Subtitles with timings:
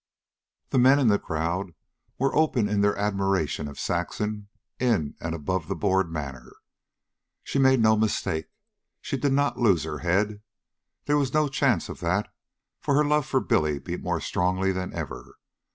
[0.71, 1.75] The men in the crowd
[2.17, 4.47] were open in their admiration of Saxon,
[4.79, 6.53] in an above board manner.
[6.53, 6.55] But
[7.43, 8.47] she made no mistake.
[8.99, 10.41] She did not lose her head.
[11.05, 12.33] There was no chance of that,
[12.79, 15.35] for her love for Billy beat more strongly than ever.